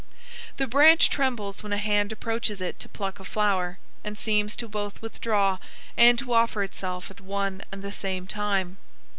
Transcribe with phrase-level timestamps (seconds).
[0.57, 4.67] The branch trembles when a hand approaches it to pluck a flower, and seems to
[4.67, 5.59] both withdraw
[5.95, 8.77] and to offer itself at one and the same time.